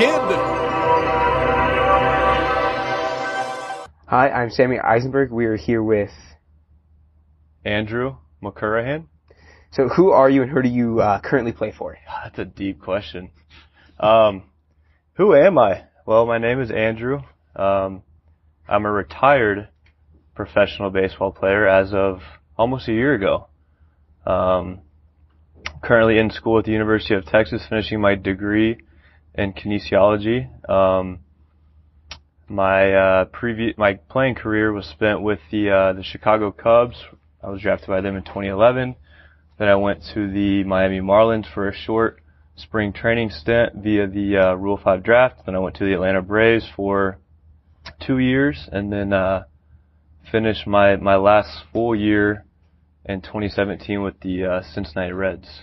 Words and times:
kid. 0.00 0.20
Hi, 4.06 4.30
I'm 4.30 4.50
Sammy 4.50 4.78
Eisenberg. 4.78 5.30
We 5.30 5.44
are 5.44 5.56
here 5.56 5.82
with. 5.82 6.10
Andrew 7.66 8.16
McKirahan. 8.42 9.06
So, 9.72 9.88
who 9.88 10.10
are 10.10 10.30
you 10.30 10.42
and 10.42 10.50
who 10.50 10.62
do 10.62 10.70
you 10.70 11.00
uh, 11.00 11.20
currently 11.20 11.52
play 11.52 11.72
for? 11.76 11.98
That's 12.24 12.38
a 12.38 12.46
deep 12.46 12.80
question. 12.80 13.30
Um, 13.98 14.44
who 15.14 15.34
am 15.34 15.58
I? 15.58 15.84
Well, 16.06 16.24
my 16.24 16.38
name 16.38 16.62
is 16.62 16.70
Andrew. 16.70 17.20
Um, 17.54 18.02
I'm 18.66 18.86
a 18.86 18.90
retired 18.90 19.68
professional 20.34 20.88
baseball 20.88 21.32
player 21.32 21.68
as 21.68 21.92
of 21.92 22.20
almost 22.56 22.88
a 22.88 22.92
year 22.92 23.12
ago. 23.12 23.48
Um, 24.24 24.80
currently 25.82 26.18
in 26.18 26.30
school 26.30 26.58
at 26.58 26.64
the 26.64 26.72
University 26.72 27.14
of 27.14 27.26
Texas, 27.26 27.66
finishing 27.68 28.00
my 28.00 28.14
degree 28.14 28.78
in 29.34 29.52
kinesiology. 29.52 30.48
Um, 30.68 31.20
my 32.48 32.92
uh, 32.92 33.24
previous 33.26 33.76
my 33.78 33.94
playing 33.94 34.34
career 34.34 34.72
was 34.72 34.86
spent 34.86 35.22
with 35.22 35.38
the 35.50 35.70
uh, 35.70 35.92
the 35.92 36.02
Chicago 36.02 36.50
Cubs. 36.50 36.96
I 37.42 37.48
was 37.48 37.62
drafted 37.62 37.88
by 37.88 38.00
them 38.00 38.16
in 38.16 38.22
2011. 38.22 38.96
Then 39.58 39.68
I 39.68 39.76
went 39.76 40.02
to 40.14 40.30
the 40.30 40.64
Miami 40.64 41.00
Marlins 41.00 41.52
for 41.52 41.68
a 41.68 41.74
short 41.74 42.20
spring 42.56 42.92
training 42.92 43.30
stint 43.30 43.74
via 43.76 44.06
the 44.06 44.36
uh, 44.36 44.54
Rule 44.54 44.80
5 44.82 45.02
draft. 45.02 45.46
Then 45.46 45.54
I 45.54 45.58
went 45.58 45.76
to 45.76 45.84
the 45.84 45.94
Atlanta 45.94 46.22
Braves 46.22 46.66
for 46.74 47.18
two 48.00 48.18
years, 48.18 48.68
and 48.72 48.92
then 48.92 49.12
uh, 49.12 49.44
finished 50.30 50.66
my 50.66 50.96
my 50.96 51.16
last 51.16 51.64
full 51.72 51.94
year 51.94 52.44
in 53.04 53.20
2017 53.20 54.02
with 54.02 54.20
the 54.20 54.44
uh, 54.44 54.62
Cincinnati 54.74 55.12
Reds. 55.12 55.62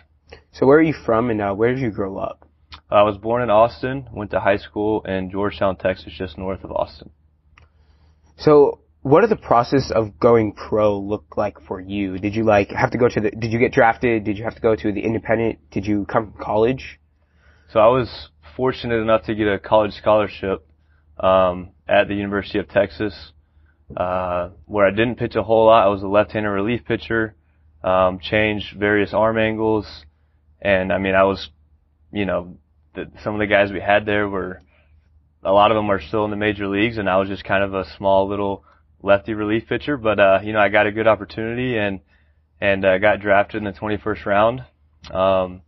So, 0.51 0.65
where 0.65 0.77
are 0.77 0.83
you 0.83 0.93
from 1.05 1.29
and 1.29 1.41
uh, 1.41 1.53
where 1.53 1.73
did 1.73 1.81
you 1.81 1.91
grow 1.91 2.17
up? 2.17 2.46
I 2.89 3.03
was 3.03 3.17
born 3.17 3.41
in 3.41 3.49
Austin, 3.49 4.07
went 4.13 4.31
to 4.31 4.39
high 4.39 4.57
school 4.57 5.01
in 5.03 5.29
Georgetown, 5.29 5.75
Texas, 5.75 6.13
just 6.17 6.37
north 6.37 6.63
of 6.63 6.71
Austin. 6.71 7.09
So, 8.37 8.79
what 9.01 9.21
did 9.21 9.29
the 9.29 9.35
process 9.35 9.91
of 9.93 10.19
going 10.19 10.53
pro 10.53 10.97
look 10.97 11.35
like 11.35 11.59
for 11.67 11.81
you? 11.81 12.17
Did 12.17 12.35
you 12.35 12.45
like 12.45 12.69
have 12.69 12.91
to 12.91 12.97
go 12.97 13.09
to 13.09 13.19
the? 13.19 13.31
Did 13.31 13.51
you 13.51 13.59
get 13.59 13.73
drafted? 13.73 14.23
Did 14.23 14.37
you 14.37 14.45
have 14.45 14.55
to 14.55 14.61
go 14.61 14.75
to 14.75 14.91
the 14.91 15.01
independent? 15.01 15.69
Did 15.69 15.85
you 15.85 16.05
come 16.05 16.31
from 16.31 16.41
college? 16.41 16.99
So 17.73 17.79
I 17.81 17.87
was 17.87 18.29
fortunate 18.55 19.01
enough 19.01 19.23
to 19.23 19.35
get 19.35 19.47
a 19.47 19.59
college 19.59 19.91
scholarship 19.93 20.65
um, 21.19 21.71
at 21.87 22.07
the 22.07 22.15
University 22.15 22.59
of 22.59 22.69
Texas, 22.69 23.33
uh, 23.97 24.49
where 24.65 24.85
I 24.85 24.91
didn't 24.91 25.15
pitch 25.15 25.35
a 25.35 25.43
whole 25.43 25.65
lot. 25.65 25.85
I 25.85 25.89
was 25.89 26.03
a 26.03 26.07
left-handed 26.07 26.49
relief 26.49 26.85
pitcher, 26.85 27.35
um, 27.83 28.19
changed 28.19 28.77
various 28.77 29.13
arm 29.13 29.37
angles, 29.37 30.05
and 30.61 30.93
I 30.93 30.99
mean 30.99 31.15
I 31.15 31.23
was, 31.23 31.49
you 32.13 32.25
know, 32.25 32.57
some 33.23 33.33
of 33.33 33.39
the 33.39 33.47
guys 33.47 33.71
we 33.71 33.79
had 33.79 34.05
there 34.05 34.27
were, 34.27 34.61
a 35.43 35.51
lot 35.51 35.71
of 35.71 35.75
them 35.75 35.89
are 35.89 36.01
still 36.01 36.25
in 36.25 36.31
the 36.31 36.37
major 36.37 36.67
leagues, 36.67 36.97
and 36.97 37.09
I 37.09 37.17
was 37.17 37.29
just 37.29 37.43
kind 37.43 37.63
of 37.63 37.73
a 37.73 37.85
small 37.97 38.27
little 38.27 38.63
lefty 39.01 39.33
relief 39.33 39.67
pitcher. 39.67 39.97
But 39.97 40.19
uh, 40.19 40.39
you 40.43 40.53
know 40.53 40.59
I 40.59 40.69
got 40.69 40.87
a 40.87 40.91
good 40.91 41.07
opportunity 41.07 41.77
and 41.77 42.01
and 42.59 42.83
uh, 42.83 42.97
got 42.97 43.19
drafted 43.19 43.57
in 43.57 43.63
the 43.63 43.79
21st 43.79 44.25
round. 44.25 44.63
Um, 45.11 45.61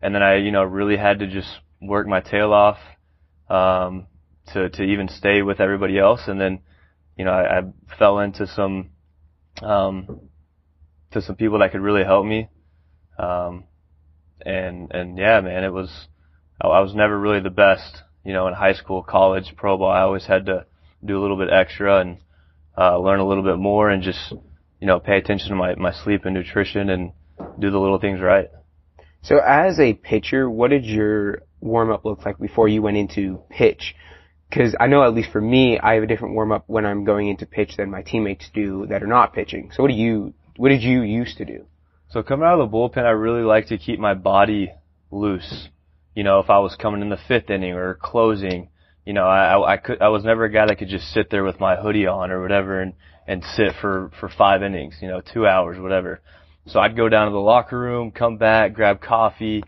and 0.00 0.14
then 0.14 0.22
I, 0.22 0.36
you 0.36 0.52
know, 0.52 0.62
really 0.62 0.96
had 0.96 1.18
to 1.20 1.26
just 1.26 1.48
work 1.80 2.06
my 2.06 2.20
tail 2.20 2.52
off 2.52 2.78
um, 3.48 4.06
to 4.52 4.68
to 4.68 4.82
even 4.82 5.08
stay 5.08 5.42
with 5.42 5.60
everybody 5.60 5.98
else. 5.98 6.22
And 6.26 6.40
then, 6.40 6.60
you 7.16 7.24
know, 7.24 7.32
I, 7.32 7.58
I 7.58 7.62
fell 7.98 8.20
into 8.20 8.46
some 8.46 8.90
um, 9.62 10.20
to 11.12 11.22
some 11.22 11.36
people 11.36 11.58
that 11.58 11.72
could 11.72 11.80
really 11.80 12.04
help 12.04 12.24
me. 12.24 12.48
Um, 13.18 13.64
and 14.44 14.92
and 14.92 15.18
yeah, 15.18 15.40
man, 15.40 15.64
it 15.64 15.72
was 15.72 15.90
I, 16.60 16.68
I 16.68 16.80
was 16.80 16.94
never 16.94 17.18
really 17.18 17.40
the 17.40 17.50
best, 17.50 18.02
you 18.24 18.32
know, 18.32 18.48
in 18.48 18.54
high 18.54 18.74
school, 18.74 19.02
college, 19.02 19.54
pro 19.56 19.76
ball. 19.76 19.90
I 19.90 20.00
always 20.00 20.26
had 20.26 20.46
to 20.46 20.66
do 21.04 21.18
a 21.18 21.22
little 21.22 21.36
bit 21.36 21.52
extra 21.52 22.00
and 22.00 22.18
uh, 22.76 22.98
learn 22.98 23.20
a 23.20 23.26
little 23.26 23.42
bit 23.42 23.58
more 23.58 23.90
and 23.90 24.02
just 24.02 24.32
you 24.80 24.86
know 24.86 25.00
pay 25.00 25.16
attention 25.16 25.48
to 25.48 25.56
my 25.56 25.74
my 25.74 25.92
sleep 25.92 26.24
and 26.24 26.34
nutrition 26.34 26.90
and 26.90 27.12
do 27.58 27.70
the 27.70 27.78
little 27.78 27.98
things 27.98 28.20
right. 28.20 28.48
So, 29.22 29.38
as 29.38 29.78
a 29.80 29.94
pitcher, 29.94 30.48
what 30.48 30.70
did 30.70 30.84
your 30.84 31.42
warm 31.60 31.90
up 31.90 32.04
look 32.04 32.24
like 32.24 32.38
before 32.38 32.68
you 32.68 32.82
went 32.82 32.96
into 32.96 33.42
pitch? 33.50 33.94
Because 34.48 34.74
I 34.80 34.86
know, 34.86 35.02
at 35.02 35.12
least 35.12 35.30
for 35.30 35.40
me, 35.40 35.78
I 35.78 35.94
have 35.94 36.02
a 36.02 36.06
different 36.06 36.34
warm 36.34 36.52
up 36.52 36.64
when 36.68 36.86
I'm 36.86 37.04
going 37.04 37.28
into 37.28 37.44
pitch 37.44 37.76
than 37.76 37.90
my 37.90 38.02
teammates 38.02 38.48
do 38.54 38.86
that 38.88 39.02
are 39.02 39.08
not 39.08 39.34
pitching. 39.34 39.70
So, 39.74 39.82
what 39.82 39.90
do 39.90 39.94
you, 39.94 40.32
what 40.56 40.70
did 40.70 40.82
you 40.82 41.02
used 41.02 41.36
to 41.38 41.44
do? 41.44 41.66
So 42.10 42.22
coming 42.22 42.46
out 42.46 42.58
of 42.58 42.70
the 42.70 42.74
bullpen, 42.74 43.04
I 43.04 43.10
really 43.10 43.42
like 43.42 43.66
to 43.66 43.76
keep 43.76 44.00
my 44.00 44.14
body 44.14 44.72
loose. 45.10 45.68
You 46.18 46.24
know, 46.24 46.40
if 46.40 46.50
I 46.50 46.58
was 46.58 46.74
coming 46.74 47.00
in 47.00 47.10
the 47.10 47.24
fifth 47.28 47.48
inning 47.48 47.74
or 47.74 47.94
closing, 47.94 48.70
you 49.06 49.12
know, 49.12 49.28
I, 49.28 49.74
I 49.74 49.76
could, 49.76 50.02
I 50.02 50.08
was 50.08 50.24
never 50.24 50.46
a 50.46 50.52
guy 50.52 50.66
that 50.66 50.76
could 50.76 50.88
just 50.88 51.12
sit 51.12 51.30
there 51.30 51.44
with 51.44 51.60
my 51.60 51.76
hoodie 51.76 52.08
on 52.08 52.32
or 52.32 52.42
whatever 52.42 52.80
and, 52.80 52.94
and 53.28 53.44
sit 53.54 53.74
for, 53.80 54.10
for 54.18 54.28
five 54.28 54.64
innings, 54.64 54.96
you 55.00 55.06
know, 55.06 55.20
two 55.20 55.46
hours, 55.46 55.78
whatever. 55.78 56.20
So 56.66 56.80
I'd 56.80 56.96
go 56.96 57.08
down 57.08 57.28
to 57.28 57.32
the 57.32 57.38
locker 57.38 57.78
room, 57.78 58.10
come 58.10 58.36
back, 58.36 58.74
grab 58.74 59.00
coffee, 59.00 59.62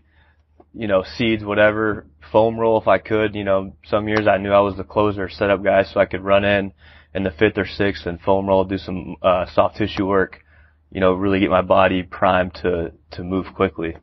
you 0.73 0.87
know, 0.87 1.05
seeds, 1.15 1.41
whatever, 1.41 2.05
foam 2.33 2.59
roll 2.59 2.81
if 2.81 2.87
I 2.89 2.97
could. 2.97 3.33
You 3.33 3.45
know, 3.45 3.73
some 3.85 4.09
years 4.09 4.27
I 4.27 4.35
knew 4.35 4.51
I 4.51 4.59
was 4.59 4.75
the 4.75 4.83
closer, 4.83 5.29
setup 5.29 5.63
guy, 5.63 5.85
so 5.85 6.01
I 6.01 6.05
could 6.05 6.21
run 6.21 6.43
in 6.43 6.73
in 7.15 7.23
the 7.23 7.31
fifth 7.31 7.57
or 7.57 7.65
sixth 7.65 8.05
and 8.05 8.19
foam 8.19 8.45
roll, 8.45 8.65
do 8.65 8.77
some 8.77 9.15
uh, 9.21 9.45
soft 9.53 9.77
tissue 9.77 10.05
work. 10.05 10.43
You 10.91 10.99
know, 10.99 11.13
really 11.13 11.39
get 11.39 11.49
my 11.49 11.61
body 11.61 12.03
primed 12.03 12.55
to 12.55 12.91
to 13.11 13.23
move 13.23 13.45
quickly. 13.55 13.95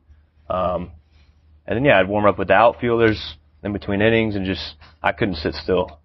Um, 0.49 0.93
and 1.69 1.77
then 1.77 1.85
yeah, 1.85 1.99
I'd 1.99 2.09
warm 2.09 2.25
up 2.25 2.39
with 2.39 2.47
the 2.47 2.55
outfielders 2.55 3.35
in 3.63 3.73
between 3.73 4.01
innings 4.01 4.35
and 4.35 4.43
just 4.43 4.73
I 5.03 5.11
couldn't 5.11 5.35
sit 5.35 5.53
still. 5.53 5.99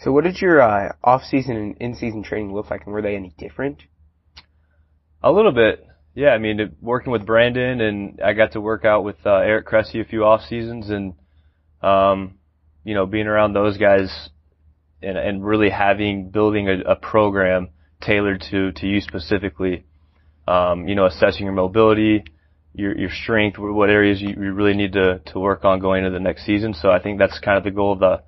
So, 0.00 0.10
what 0.10 0.24
did 0.24 0.40
your 0.40 0.60
uh, 0.60 0.92
off 1.04 1.22
season 1.22 1.56
and 1.56 1.76
in 1.78 1.94
season 1.94 2.24
training 2.24 2.52
look 2.52 2.68
like, 2.68 2.84
and 2.84 2.92
were 2.92 3.00
they 3.00 3.14
any 3.14 3.32
different? 3.38 3.84
A 5.22 5.30
little 5.30 5.52
bit, 5.52 5.86
yeah. 6.16 6.30
I 6.30 6.38
mean, 6.38 6.74
working 6.80 7.12
with 7.12 7.24
Brandon, 7.24 7.80
and 7.80 8.20
I 8.20 8.32
got 8.32 8.52
to 8.52 8.60
work 8.60 8.84
out 8.84 9.04
with 9.04 9.16
uh, 9.24 9.36
Eric 9.36 9.68
Cressey 9.68 10.00
a 10.00 10.04
few 10.04 10.24
off 10.24 10.40
seasons, 10.48 10.90
and 10.90 11.14
um, 11.80 12.38
you 12.82 12.94
know, 12.94 13.06
being 13.06 13.28
around 13.28 13.52
those 13.52 13.78
guys, 13.78 14.30
and 15.00 15.16
and 15.16 15.46
really 15.46 15.70
having 15.70 16.30
building 16.30 16.68
a, 16.68 16.92
a 16.92 16.96
program 16.96 17.68
tailored 18.00 18.44
to 18.50 18.72
to 18.72 18.86
you 18.88 19.00
specifically. 19.00 19.84
Um, 20.48 20.88
you 20.88 20.96
know, 20.96 21.06
assessing 21.06 21.44
your 21.44 21.52
mobility, 21.52 22.24
your 22.72 22.96
your 22.96 23.10
strength, 23.10 23.58
what 23.58 23.90
areas 23.90 24.20
you, 24.20 24.28
you 24.28 24.52
really 24.52 24.74
need 24.74 24.92
to 24.92 25.20
to 25.26 25.38
work 25.38 25.64
on 25.64 25.80
going 25.80 26.04
into 26.04 26.16
the 26.16 26.22
next 26.22 26.46
season. 26.46 26.74
So 26.74 26.90
I 26.90 27.02
think 27.02 27.18
that's 27.18 27.38
kind 27.38 27.58
of 27.58 27.64
the 27.64 27.70
goal 27.70 27.92
of 27.92 28.00
the 28.00 28.22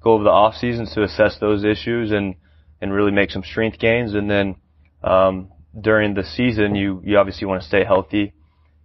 goal 0.00 0.18
of 0.18 0.24
the 0.24 0.30
off 0.30 0.54
season 0.54 0.86
to 0.94 1.02
assess 1.02 1.38
those 1.38 1.64
issues 1.64 2.12
and 2.12 2.36
and 2.80 2.92
really 2.92 3.12
make 3.12 3.30
some 3.30 3.42
strength 3.42 3.78
gains, 3.78 4.14
and 4.14 4.30
then 4.30 4.56
um, 5.02 5.50
during 5.78 6.14
the 6.14 6.24
season, 6.24 6.74
you 6.74 7.02
you 7.04 7.18
obviously 7.18 7.46
want 7.46 7.62
to 7.62 7.68
stay 7.68 7.84
healthy 7.84 8.32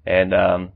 and 0.06 0.34
um, 0.34 0.72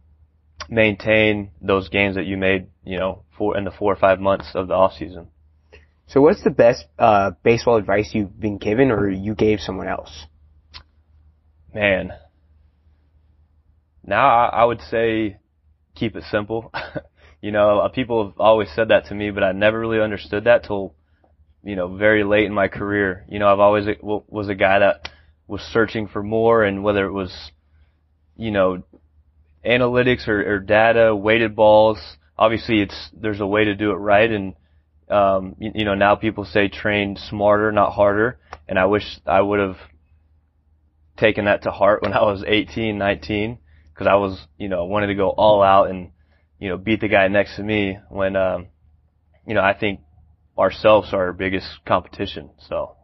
maintain 0.69 1.51
those 1.61 1.89
gains 1.89 2.15
that 2.15 2.25
you 2.25 2.37
made, 2.37 2.67
you 2.83 2.97
know, 2.97 3.23
for 3.37 3.57
in 3.57 3.63
the 3.63 3.71
four 3.71 3.91
or 3.91 3.95
five 3.95 4.19
months 4.19 4.51
of 4.55 4.67
the 4.67 4.73
off 4.73 4.93
season. 4.93 5.27
So, 6.07 6.21
what's 6.21 6.43
the 6.43 6.49
best 6.49 6.85
uh, 6.97 7.31
baseball 7.43 7.77
advice 7.77 8.11
you've 8.13 8.39
been 8.39 8.57
given, 8.57 8.89
or 8.91 9.09
you 9.09 9.35
gave 9.35 9.59
someone 9.59 9.87
else? 9.87 10.25
Man, 11.73 12.13
now 14.05 14.27
I, 14.27 14.61
I 14.61 14.65
would 14.65 14.81
say 14.81 15.37
keep 15.95 16.15
it 16.15 16.23
simple. 16.31 16.71
you 17.41 17.51
know, 17.51 17.79
uh, 17.79 17.89
people 17.89 18.27
have 18.27 18.39
always 18.39 18.69
said 18.75 18.89
that 18.89 19.05
to 19.07 19.15
me, 19.15 19.31
but 19.31 19.43
I 19.43 19.51
never 19.51 19.79
really 19.79 20.01
understood 20.01 20.45
that 20.45 20.63
till 20.63 20.95
you 21.63 21.75
know 21.75 21.95
very 21.95 22.23
late 22.23 22.45
in 22.45 22.53
my 22.53 22.67
career. 22.67 23.25
You 23.29 23.39
know, 23.39 23.51
I've 23.51 23.59
always 23.59 23.85
was 24.01 24.49
a 24.49 24.55
guy 24.55 24.79
that 24.79 25.09
was 25.47 25.61
searching 25.61 26.07
for 26.07 26.23
more 26.23 26.63
and 26.63 26.83
whether 26.83 27.05
it 27.05 27.11
was, 27.11 27.51
you 28.37 28.51
know, 28.51 28.83
analytics 29.65 30.27
or, 30.27 30.55
or 30.55 30.59
data, 30.59 31.15
weighted 31.15 31.55
balls. 31.55 31.99
Obviously, 32.37 32.81
it's 32.81 33.09
there's 33.13 33.39
a 33.39 33.47
way 33.47 33.65
to 33.65 33.75
do 33.75 33.91
it 33.91 33.95
right, 33.95 34.31
and 34.31 34.55
um, 35.09 35.55
you, 35.59 35.71
you 35.75 35.85
know 35.85 35.95
now 35.95 36.15
people 36.15 36.45
say 36.45 36.67
train 36.69 37.17
smarter, 37.29 37.71
not 37.71 37.91
harder. 37.91 38.39
And 38.67 38.77
I 38.77 38.85
wish 38.85 39.03
I 39.25 39.41
would 39.41 39.59
have 39.59 39.77
taken 41.17 41.45
that 41.45 41.63
to 41.63 41.71
heart 41.71 42.01
when 42.01 42.13
I 42.13 42.21
was 42.21 42.43
18, 42.47 42.97
19, 42.97 43.57
because 43.99 44.09
I 44.09 44.15
was 44.15 44.39
you 44.57 44.69
know 44.69 44.85
wanted 44.85 45.07
to 45.07 45.15
go 45.15 45.29
all 45.29 45.61
out 45.61 45.89
and 45.89 46.11
you 46.57 46.69
know 46.69 46.77
beat 46.77 47.01
the 47.01 47.09
guy 47.09 47.27
next 47.27 47.57
to 47.57 47.63
me 47.63 47.97
when 48.07 48.37
um, 48.37 48.67
you 49.45 49.53
know 49.53 49.61
I 49.61 49.77
think 49.77 49.99
ourselves 50.57 51.09
are 51.13 51.27
our 51.27 51.33
biggest 51.33 51.67
competition. 51.85 52.51
So. 52.67 52.95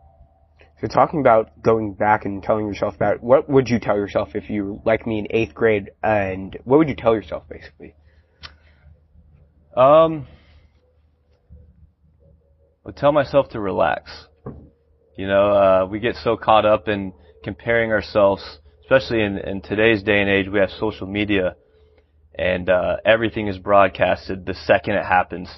So 0.82 0.88
talking 0.88 1.22
about 1.22 1.64
going 1.64 1.94
back 1.94 2.26
and 2.26 2.44
telling 2.44 2.68
yourself 2.68 2.96
about 2.96 3.24
what 3.24 3.50
would 3.50 3.70
you 3.70 3.80
tell 3.80 3.96
yourself 3.96 4.36
if 4.36 4.50
you 4.50 4.82
like 4.86 5.08
me 5.08 5.20
in 5.20 5.28
eighth 5.30 5.56
grade, 5.56 5.92
and 6.04 6.56
what 6.66 6.78
would 6.80 6.90
you 6.90 6.98
tell 6.98 7.16
yourself 7.16 7.44
basically? 7.50 7.96
Um, 9.76 10.28
I 12.84 12.88
would 12.88 12.98
tell 12.98 13.14
myself 13.14 13.48
to 13.52 13.62
relax. 13.62 14.12
You 15.18 15.28
know, 15.28 15.52
uh, 15.52 15.88
we 15.90 16.02
get 16.02 16.16
so 16.16 16.36
caught 16.36 16.66
up 16.66 16.90
in 16.90 17.14
comparing 17.42 17.94
ourselves, 17.94 18.60
especially 18.86 19.24
in, 19.24 19.40
in 19.40 19.62
today's 19.62 20.04
day 20.04 20.22
and 20.22 20.30
age. 20.30 20.48
We 20.48 20.60
have 20.60 20.70
social 20.80 21.08
media, 21.08 21.56
and 22.38 22.70
uh, 22.70 22.98
everything 23.04 23.48
is 23.48 23.58
broadcasted 23.58 24.46
the 24.46 24.54
second 24.54 24.94
it 24.96 25.06
happens. 25.06 25.50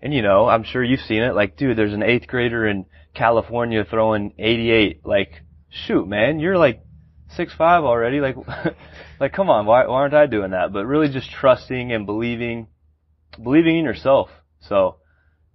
and 0.00 0.14
you 0.14 0.22
know, 0.22 0.48
I'm 0.48 0.62
sure 0.62 0.84
you've 0.84 1.00
seen 1.00 1.22
it. 1.22 1.34
Like, 1.34 1.56
dude, 1.56 1.76
there's 1.76 1.92
an 1.92 2.04
eighth 2.04 2.28
grader 2.28 2.66
in 2.68 2.86
California 3.12 3.84
throwing 3.84 4.34
88. 4.38 5.04
Like, 5.04 5.42
shoot, 5.68 6.06
man, 6.06 6.38
you're 6.38 6.58
like 6.58 6.82
six 7.34 7.52
five 7.58 7.82
already. 7.82 8.20
Like, 8.20 8.36
like, 9.20 9.32
come 9.32 9.50
on, 9.50 9.66
why, 9.66 9.86
why 9.86 10.02
aren't 10.02 10.14
I 10.14 10.26
doing 10.26 10.52
that? 10.52 10.72
But 10.72 10.86
really, 10.86 11.08
just 11.12 11.30
trusting 11.30 11.90
and 11.90 12.06
believing, 12.06 12.68
believing 13.42 13.78
in 13.78 13.84
yourself. 13.84 14.28
So, 14.60 14.98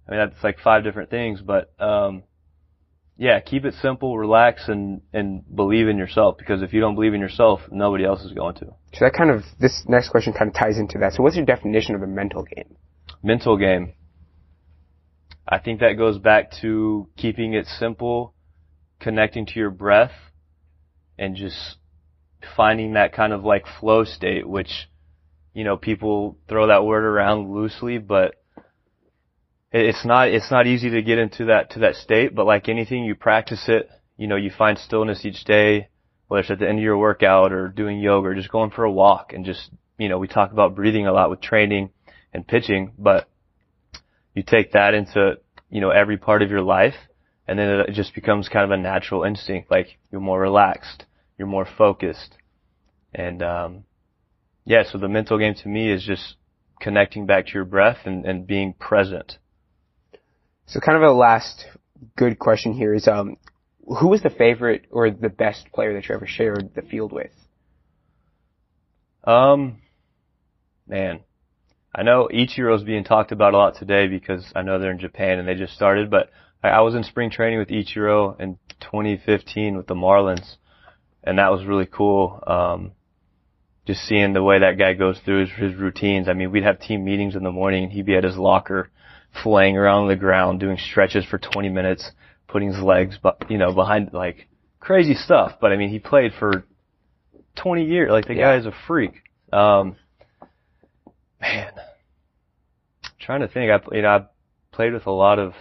I 0.06 0.10
mean, 0.10 0.20
that's 0.20 0.44
like 0.44 0.58
five 0.58 0.84
different 0.84 1.08
things, 1.08 1.40
but 1.40 1.72
um, 1.80 2.24
yeah, 3.18 3.40
keep 3.40 3.64
it 3.64 3.74
simple, 3.80 4.18
relax, 4.18 4.68
and 4.68 5.00
and 5.12 5.42
believe 5.54 5.88
in 5.88 5.96
yourself. 5.96 6.36
Because 6.38 6.62
if 6.62 6.72
you 6.72 6.80
don't 6.80 6.94
believe 6.94 7.14
in 7.14 7.20
yourself, 7.20 7.60
nobody 7.70 8.04
else 8.04 8.22
is 8.22 8.32
going 8.32 8.56
to. 8.56 8.66
So 8.92 9.04
that 9.04 9.14
kind 9.16 9.30
of 9.30 9.42
this 9.58 9.84
next 9.88 10.10
question 10.10 10.34
kind 10.34 10.48
of 10.48 10.54
ties 10.54 10.78
into 10.78 10.98
that. 10.98 11.14
So 11.14 11.22
what's 11.22 11.36
your 11.36 11.46
definition 11.46 11.94
of 11.94 12.02
a 12.02 12.06
mental 12.06 12.42
game? 12.42 12.76
Mental 13.22 13.56
game. 13.56 13.94
I 15.48 15.58
think 15.58 15.80
that 15.80 15.94
goes 15.96 16.18
back 16.18 16.50
to 16.60 17.08
keeping 17.16 17.54
it 17.54 17.66
simple, 17.66 18.34
connecting 19.00 19.46
to 19.46 19.52
your 19.54 19.70
breath, 19.70 20.12
and 21.18 21.36
just 21.36 21.76
finding 22.56 22.94
that 22.94 23.14
kind 23.14 23.32
of 23.32 23.44
like 23.44 23.64
flow 23.80 24.04
state, 24.04 24.46
which, 24.46 24.88
you 25.54 25.64
know, 25.64 25.76
people 25.76 26.36
throw 26.48 26.66
that 26.66 26.84
word 26.84 27.04
around 27.04 27.50
loosely, 27.54 27.98
but 27.98 28.34
it's 29.80 30.04
not, 30.04 30.28
it's 30.28 30.50
not 30.50 30.66
easy 30.66 30.90
to 30.90 31.02
get 31.02 31.18
into 31.18 31.46
that, 31.46 31.70
to 31.72 31.80
that 31.80 31.96
state, 31.96 32.34
but 32.34 32.46
like 32.46 32.68
anything, 32.68 33.04
you 33.04 33.14
practice 33.14 33.64
it, 33.68 33.88
you 34.16 34.26
know, 34.26 34.36
you 34.36 34.50
find 34.50 34.78
stillness 34.78 35.24
each 35.24 35.44
day, 35.44 35.88
whether 36.28 36.40
it's 36.40 36.50
at 36.50 36.58
the 36.58 36.68
end 36.68 36.78
of 36.78 36.84
your 36.84 36.98
workout 36.98 37.52
or 37.52 37.68
doing 37.68 37.98
yoga 38.00 38.28
or 38.28 38.34
just 38.34 38.50
going 38.50 38.70
for 38.70 38.84
a 38.84 38.90
walk 38.90 39.32
and 39.32 39.44
just, 39.44 39.70
you 39.98 40.08
know, 40.08 40.18
we 40.18 40.28
talk 40.28 40.52
about 40.52 40.74
breathing 40.74 41.06
a 41.06 41.12
lot 41.12 41.30
with 41.30 41.40
training 41.40 41.90
and 42.32 42.46
pitching, 42.46 42.92
but 42.98 43.28
you 44.34 44.42
take 44.42 44.72
that 44.72 44.94
into, 44.94 45.38
you 45.70 45.80
know, 45.80 45.90
every 45.90 46.16
part 46.16 46.42
of 46.42 46.50
your 46.50 46.62
life 46.62 46.94
and 47.48 47.58
then 47.58 47.68
it 47.80 47.92
just 47.92 48.14
becomes 48.14 48.48
kind 48.48 48.64
of 48.64 48.70
a 48.70 48.82
natural 48.82 49.24
instinct. 49.24 49.70
Like 49.70 49.98
you're 50.10 50.20
more 50.20 50.40
relaxed, 50.40 51.04
you're 51.38 51.48
more 51.48 51.66
focused. 51.78 52.36
And, 53.14 53.42
um, 53.42 53.84
yeah, 54.64 54.82
so 54.84 54.98
the 54.98 55.08
mental 55.08 55.38
game 55.38 55.54
to 55.54 55.68
me 55.68 55.90
is 55.90 56.04
just 56.04 56.34
connecting 56.80 57.24
back 57.24 57.46
to 57.46 57.52
your 57.52 57.64
breath 57.64 57.98
and, 58.04 58.26
and 58.26 58.46
being 58.46 58.74
present. 58.74 59.38
So 60.66 60.80
kind 60.80 60.96
of 60.96 61.02
a 61.02 61.12
last 61.12 61.64
good 62.16 62.38
question 62.38 62.72
here 62.72 62.92
is, 62.92 63.06
um, 63.06 63.36
who 63.86 64.08
was 64.08 64.22
the 64.22 64.30
favorite 64.30 64.86
or 64.90 65.10
the 65.10 65.28
best 65.28 65.68
player 65.72 65.94
that 65.94 66.08
you 66.08 66.14
ever 66.14 66.26
shared 66.26 66.74
the 66.74 66.82
field 66.82 67.12
with? 67.12 67.30
Um, 69.22 69.78
man, 70.88 71.20
I 71.94 72.02
know 72.02 72.28
Ichiro's 72.32 72.82
being 72.82 73.04
talked 73.04 73.30
about 73.30 73.54
a 73.54 73.56
lot 73.56 73.76
today 73.76 74.08
because 74.08 74.44
I 74.56 74.62
know 74.62 74.78
they're 74.78 74.90
in 74.90 74.98
Japan 74.98 75.38
and 75.38 75.46
they 75.46 75.54
just 75.54 75.74
started, 75.74 76.10
but 76.10 76.30
I, 76.64 76.68
I 76.68 76.80
was 76.80 76.96
in 76.96 77.04
spring 77.04 77.30
training 77.30 77.60
with 77.60 77.68
Ichiro 77.68 78.38
in 78.40 78.58
2015 78.80 79.76
with 79.76 79.86
the 79.86 79.94
Marlins 79.94 80.56
and 81.22 81.38
that 81.38 81.52
was 81.52 81.64
really 81.64 81.86
cool. 81.86 82.42
Um, 82.44 82.92
just 83.86 84.00
seeing 84.02 84.32
the 84.32 84.42
way 84.42 84.58
that 84.58 84.78
guy 84.78 84.94
goes 84.94 85.20
through 85.24 85.46
his, 85.46 85.50
his 85.50 85.74
routines. 85.74 86.28
I 86.28 86.32
mean, 86.32 86.50
we'd 86.50 86.64
have 86.64 86.80
team 86.80 87.04
meetings 87.04 87.36
in 87.36 87.44
the 87.44 87.52
morning 87.52 87.84
and 87.84 87.92
he'd 87.92 88.06
be 88.06 88.16
at 88.16 88.24
his 88.24 88.36
locker 88.36 88.90
flaying 89.42 89.76
around 89.76 90.08
the 90.08 90.16
ground, 90.16 90.60
doing 90.60 90.78
stretches 90.78 91.24
for 91.24 91.38
20 91.38 91.68
minutes, 91.68 92.10
putting 92.48 92.72
his 92.72 92.82
legs, 92.82 93.18
you 93.48 93.58
know, 93.58 93.72
behind 93.72 94.10
like 94.12 94.48
crazy 94.80 95.14
stuff. 95.14 95.54
But 95.60 95.72
I 95.72 95.76
mean, 95.76 95.90
he 95.90 95.98
played 95.98 96.32
for 96.38 96.64
20 97.56 97.84
years. 97.84 98.10
Like 98.10 98.26
the 98.26 98.34
yeah. 98.34 98.52
guy 98.52 98.56
is 98.56 98.66
a 98.66 98.72
freak. 98.86 99.22
Um, 99.52 99.96
man, 101.40 101.72
I'm 103.04 103.10
trying 103.20 103.40
to 103.40 103.48
think. 103.48 103.70
I 103.70 103.94
you 103.94 104.02
know 104.02 104.08
I 104.08 104.26
played 104.72 104.92
with 104.92 105.06
a 105.06 105.12
lot 105.12 105.38
of. 105.38 105.54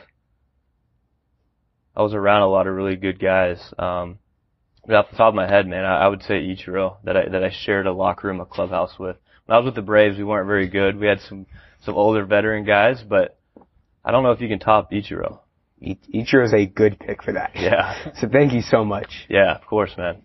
I 1.96 2.02
was 2.02 2.14
around 2.14 2.42
a 2.42 2.48
lot 2.48 2.68
of 2.68 2.76
really 2.76 2.98
good 2.98 3.20
guys. 3.20 3.74
Um, 3.80 4.20
but 4.86 4.96
off 4.96 5.10
the 5.10 5.18
top 5.18 5.30
of 5.30 5.36
my 5.36 5.48
head, 5.48 5.66
man, 5.66 5.86
I, 5.86 6.02
I 6.02 6.08
would 6.08 6.22
say 6.24 6.42
Ichiro 6.42 6.98
that 7.04 7.16
I 7.18 7.30
that 7.30 7.44
I 7.44 7.52
shared 7.52 7.88
a 7.88 7.94
locker 7.94 8.28
room, 8.28 8.42
a 8.42 8.46
clubhouse 8.46 9.00
with. 9.00 9.18
When 9.46 9.56
I 9.56 9.60
was 9.60 9.66
with 9.66 9.76
the 9.76 9.82
Braves, 9.82 10.18
we 10.18 10.24
weren't 10.24 10.48
very 10.48 10.68
good. 10.68 11.00
We 11.00 11.08
had 11.08 11.22
some 11.22 11.46
some 11.84 11.96
older 11.96 12.26
veteran 12.26 12.66
guys, 12.66 13.04
but 13.08 13.38
I 14.08 14.12
don't 14.12 14.22
know 14.22 14.32
if 14.32 14.40
you 14.40 14.48
can 14.48 14.60
top 14.60 14.92
Ichiro. 14.92 15.40
Ichiro 15.82 16.46
is 16.46 16.54
a 16.54 16.68
good 16.68 17.00
pick 17.00 17.24
for 17.24 17.34
that. 17.34 17.54
Yeah. 17.56 18.14
so 18.22 18.30
thank 18.30 18.54
you 18.54 18.62
so 18.62 18.86
much. 18.86 19.26
Yeah, 19.30 19.56
of 19.56 19.66
course, 19.66 19.98
man. 19.98 20.22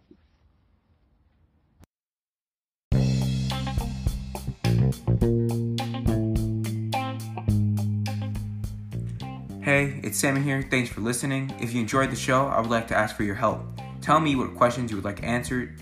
Hey, 9.63 9.99
it's 10.05 10.19
Sammy 10.19 10.43
here. 10.43 10.67
Thanks 10.71 10.91
for 10.91 11.01
listening. 11.01 11.55
If 11.59 11.73
you 11.73 11.81
enjoyed 11.81 12.11
the 12.11 12.17
show, 12.17 12.49
I 12.49 12.61
would 12.61 12.71
like 12.71 12.87
to 12.89 12.97
ask 12.97 13.17
for 13.17 13.23
your 13.23 13.35
help. 13.35 13.63
Tell 14.03 14.21
me 14.21 14.37
what 14.37 14.55
questions 14.57 14.91
you 14.91 14.99
would 14.99 15.07
like 15.07 15.23
answered. 15.23 15.81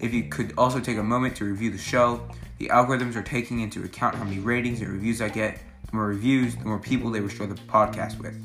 If 0.00 0.12
you 0.12 0.24
could 0.24 0.52
also 0.58 0.80
take 0.80 0.96
a 0.96 1.02
moment 1.02 1.36
to 1.36 1.44
review 1.44 1.70
the 1.70 1.78
show, 1.78 2.28
the 2.58 2.68
algorithms 2.70 3.14
are 3.14 3.22
taking 3.22 3.60
into 3.60 3.84
account 3.84 4.16
how 4.16 4.24
many 4.24 4.40
ratings 4.40 4.80
and 4.80 4.90
reviews 4.90 5.22
I 5.22 5.28
get. 5.28 5.60
The 5.90 5.96
more 5.96 6.06
reviews, 6.06 6.54
the 6.54 6.66
more 6.66 6.78
people 6.78 7.10
they 7.10 7.20
will 7.20 7.28
share 7.28 7.48
the 7.48 7.56
podcast 7.56 8.18
with. 8.20 8.36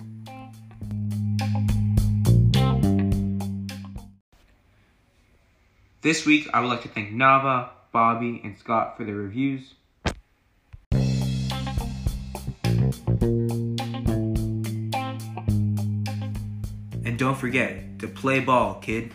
This 6.01 6.25
week, 6.25 6.47
I 6.53 6.59
would 6.59 6.69
like 6.69 6.81
to 6.83 6.87
thank 6.87 7.11
Nava, 7.11 7.69
Bobby, 7.91 8.41
and 8.43 8.57
Scott 8.57 8.97
for 8.97 9.03
their 9.03 9.15
reviews. 9.15 9.75
And 17.03 17.19
don't 17.19 17.37
forget 17.37 17.99
to 17.99 18.07
play 18.07 18.39
ball, 18.39 18.79
kid. 18.81 19.11